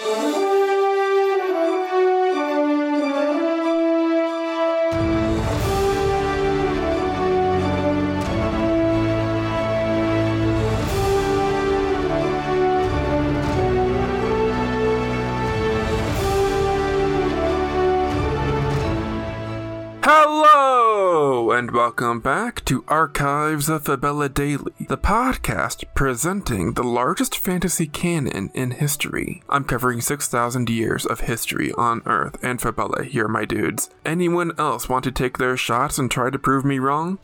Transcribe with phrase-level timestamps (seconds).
[0.00, 0.47] Hello,
[21.68, 28.50] and welcome back to Archives of Fabella Daily, the podcast presenting the largest fantasy canon
[28.54, 29.42] in history.
[29.50, 33.90] I'm covering 6,000 years of history on Earth and Fabella here, my dudes.
[34.06, 37.18] Anyone else want to take their shots and try to prove me wrong?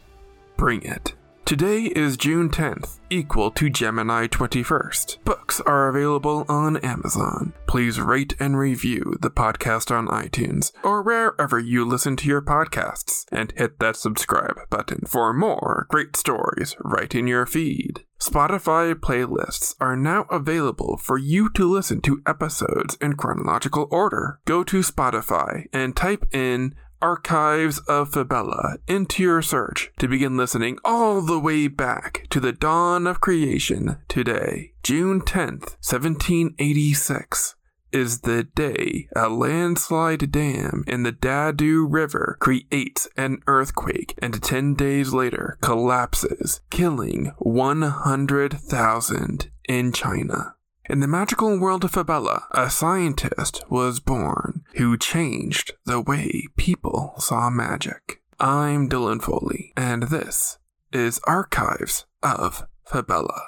[0.58, 1.14] Bring it.
[1.44, 5.22] Today is June 10th, equal to Gemini 21st.
[5.24, 7.52] Books are available on Amazon.
[7.66, 13.26] Please rate and review the podcast on iTunes or wherever you listen to your podcasts
[13.30, 18.04] and hit that subscribe button for more great stories right in your feed.
[18.18, 24.40] Spotify playlists are now available for you to listen to episodes in chronological order.
[24.46, 30.78] Go to Spotify and type in Archives of Fabella into your search to begin listening
[30.86, 34.72] all the way back to the dawn of creation today.
[34.82, 37.56] June 10th, 1786
[37.92, 44.72] is the day a landslide dam in the Dadu River creates an earthquake and 10
[44.72, 50.54] days later collapses, killing 100,000 in China.
[50.86, 57.14] In the magical world of Fabella, a scientist was born who changed the way people
[57.18, 58.20] saw magic.
[58.38, 60.58] I'm Dylan Foley, and this
[60.92, 63.44] is Archives of Fabella.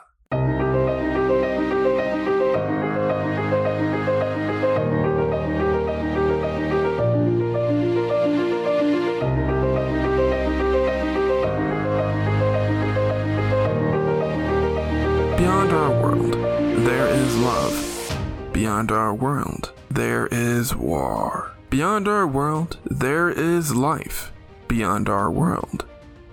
[15.37, 18.52] Beyond our world, there is love.
[18.52, 21.52] Beyond our world, there is war.
[21.70, 24.33] Beyond our world, there is life.
[24.68, 25.86] Beyond our world,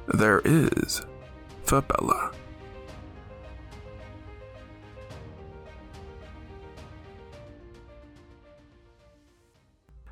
[0.08, 1.06] there is
[1.64, 2.32] Fabella.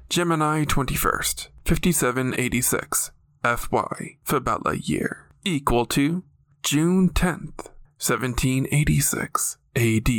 [0.09, 3.11] Gemini 21st, 5786,
[3.44, 6.23] FY, Fabella year, equal to
[6.63, 10.09] June 10th, 1786 AD,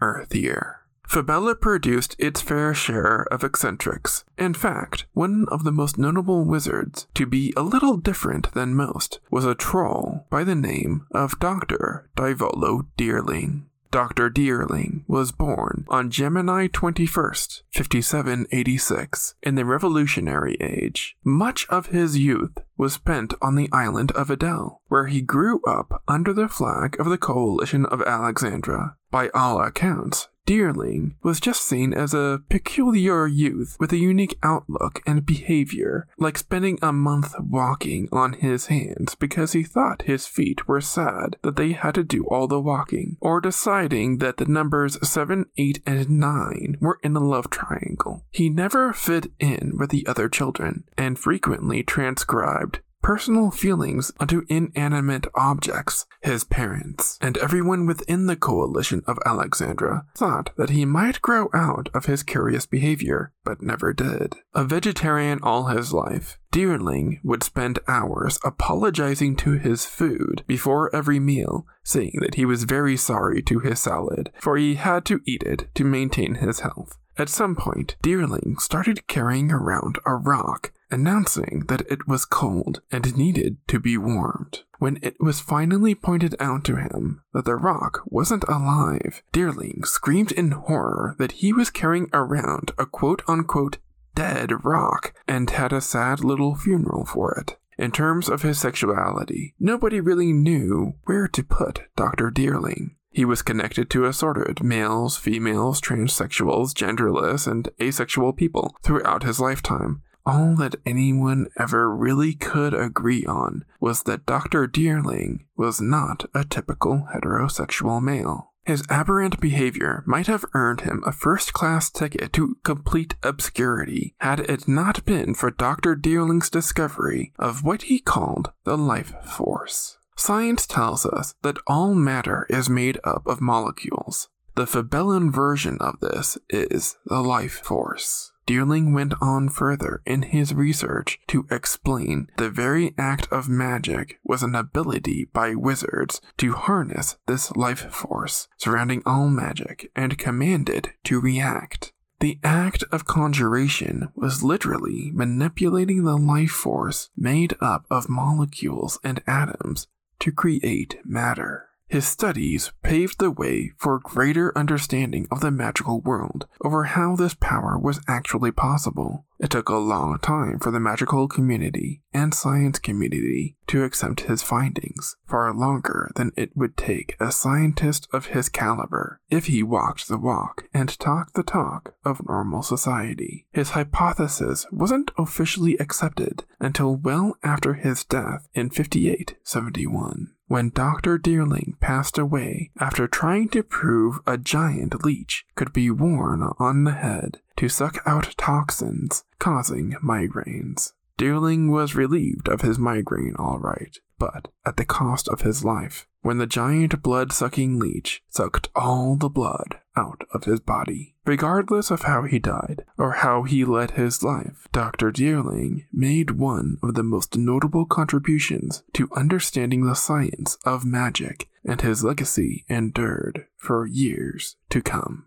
[0.00, 0.80] Earth year.
[1.06, 4.24] Fabella produced its fair share of eccentrics.
[4.36, 9.20] In fact, one of the most notable wizards to be a little different than most
[9.30, 12.08] was a troll by the name of Dr.
[12.16, 13.62] Divolo Deerling.
[13.90, 14.30] Dr.
[14.30, 21.16] Deerling was born on Gemini 21st, 5786, in the Revolutionary Age.
[21.24, 26.02] Much of his youth was spent on the island of Adel, where he grew up
[26.06, 28.96] under the flag of the Coalition of Alexandria.
[29.10, 35.02] By all accounts, Deerling was just seen as a peculiar youth with a unique outlook
[35.04, 40.68] and behavior, like spending a month walking on his hands because he thought his feet
[40.68, 44.96] were sad that they had to do all the walking, or deciding that the numbers
[45.06, 48.24] 7, 8, and 9 were in a love triangle.
[48.30, 55.28] He never fit in with the other children and frequently transcribed personal feelings onto inanimate
[55.36, 56.06] objects.
[56.22, 61.88] His parents and everyone within the coalition of Alexandra thought that he might grow out
[61.94, 64.34] of his curious behavior, but never did.
[64.54, 71.20] A vegetarian all his life, Deerling would spend hours apologizing to his food before every
[71.20, 75.44] meal, saying that he was very sorry to his salad, for he had to eat
[75.44, 76.98] it to maintain his health.
[77.18, 83.16] At some point, Deerling started carrying around a rock announcing that it was cold and
[83.16, 84.62] needed to be warmed.
[84.78, 90.32] When it was finally pointed out to him that the rock wasn't alive, Deerling screamed
[90.32, 93.78] in horror that he was carrying around a quote unquote
[94.14, 97.56] dead rock and had a sad little funeral for it.
[97.78, 102.30] In terms of his sexuality, nobody really knew where to put Dr.
[102.30, 102.96] Deerling.
[103.16, 110.02] He was connected to assorted males, females, transsexuals, genderless, and asexual people throughout his lifetime,
[110.26, 114.68] all that anyone ever really could agree on was that Dr.
[114.68, 118.52] Deerling was not a typical heterosexual male.
[118.66, 124.40] His aberrant behavior might have earned him a first class ticket to complete obscurity had
[124.40, 125.96] it not been for Dr.
[125.96, 129.96] Deerling's discovery of what he called the life force.
[130.16, 134.28] Science tells us that all matter is made up of molecules.
[134.54, 138.32] The Fabellan version of this is the life force.
[138.46, 144.42] Deerling went on further in his research to explain the very act of magic was
[144.42, 150.90] an ability by wizards to harness this life force surrounding all magic and command it
[151.04, 151.92] to react.
[152.20, 159.22] The act of conjuration was literally manipulating the life force made up of molecules and
[159.26, 159.86] atoms
[160.20, 161.65] to create matter.
[161.88, 167.34] His studies paved the way for greater understanding of the magical world over how this
[167.34, 169.24] power was actually possible.
[169.38, 174.42] It took a long time for the magical community and science community to accept his
[174.42, 180.08] findings, far longer than it would take a scientist of his caliber if he walked
[180.08, 183.46] the walk and talked the talk of normal society.
[183.52, 191.18] His hypothesis wasn't officially accepted until well after his death in 5871 when Dr.
[191.18, 196.92] Deerling passed away after trying to prove a giant leech could be worn on the
[196.92, 200.92] head to suck out toxins causing migraines.
[201.18, 206.06] Deerling was relieved of his migraine all right, but at the cost of his life,
[206.20, 211.14] when the giant blood sucking leech sucked all the blood out of his body.
[211.24, 215.10] Regardless of how he died or how he led his life, Dr.
[215.10, 221.80] Deerling made one of the most notable contributions to understanding the science of magic, and
[221.80, 225.26] his legacy endured for years to come.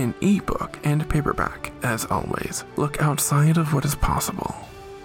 [0.00, 1.72] in ebook and paperback.
[1.82, 4.54] As always, look outside of what is possible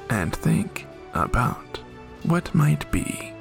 [0.10, 1.80] and think about
[2.24, 3.35] what might be.